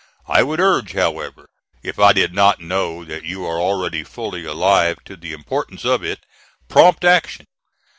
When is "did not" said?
2.11-2.59